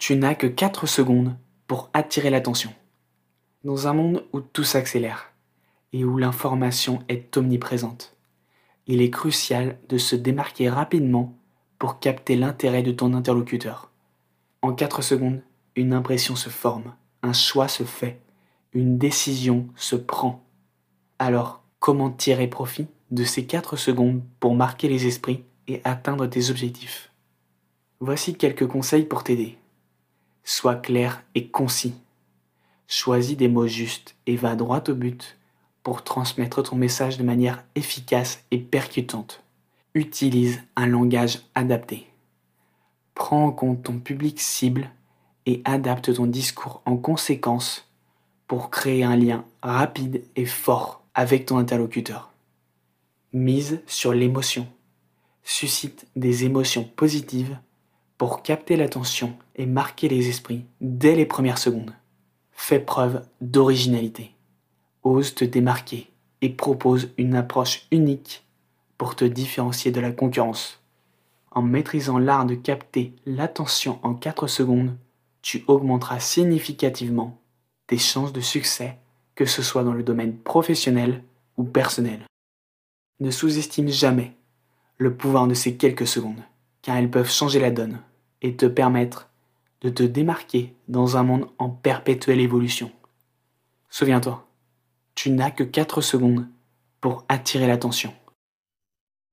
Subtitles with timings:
[0.00, 2.72] Tu n'as que 4 secondes pour attirer l'attention.
[3.64, 5.30] Dans un monde où tout s'accélère
[5.92, 8.16] et où l'information est omniprésente,
[8.86, 11.36] il est crucial de se démarquer rapidement
[11.78, 13.90] pour capter l'intérêt de ton interlocuteur.
[14.62, 15.42] En 4 secondes,
[15.76, 18.22] une impression se forme, un choix se fait,
[18.72, 20.42] une décision se prend.
[21.18, 26.48] Alors, comment tirer profit de ces 4 secondes pour marquer les esprits et atteindre tes
[26.48, 27.12] objectifs?
[28.00, 29.58] Voici quelques conseils pour t'aider.
[30.52, 31.94] Sois clair et concis.
[32.88, 35.38] Choisis des mots justes et va droit au but
[35.84, 39.44] pour transmettre ton message de manière efficace et percutante.
[39.94, 42.08] Utilise un langage adapté.
[43.14, 44.90] Prends en compte ton public cible
[45.46, 47.88] et adapte ton discours en conséquence
[48.48, 52.32] pour créer un lien rapide et fort avec ton interlocuteur.
[53.32, 54.66] Mise sur l'émotion.
[55.44, 57.56] Suscite des émotions positives
[58.20, 61.94] pour capter l'attention et marquer les esprits dès les premières secondes.
[62.52, 64.34] Fais preuve d'originalité.
[65.02, 66.10] Ose te démarquer
[66.42, 68.44] et propose une approche unique
[68.98, 70.82] pour te différencier de la concurrence.
[71.50, 74.98] En maîtrisant l'art de capter l'attention en 4 secondes,
[75.40, 77.40] tu augmenteras significativement
[77.86, 78.98] tes chances de succès,
[79.34, 81.24] que ce soit dans le domaine professionnel
[81.56, 82.20] ou personnel.
[83.20, 84.36] Ne sous-estime jamais
[84.98, 86.42] le pouvoir de ces quelques secondes,
[86.82, 88.02] car elles peuvent changer la donne
[88.42, 89.28] et te permettre
[89.80, 92.92] de te démarquer dans un monde en perpétuelle évolution.
[93.88, 94.46] Souviens-toi,
[95.14, 96.46] tu n'as que 4 secondes
[97.00, 98.12] pour attirer l'attention.